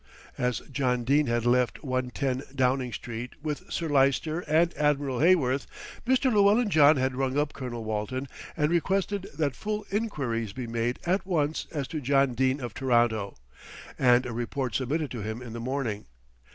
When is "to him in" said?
15.11-15.53